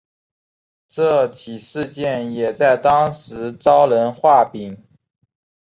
[0.87, 4.83] 这起事件也在当时招人话柄。